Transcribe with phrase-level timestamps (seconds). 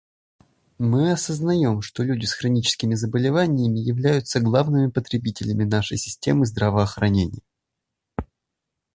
[0.79, 7.43] Мы осознаем, что люди с хроническими заболеваниями являются главными потребителями нашей системы здравоохранения.